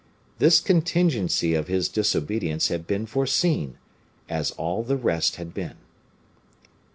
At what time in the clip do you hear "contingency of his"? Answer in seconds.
0.61-1.87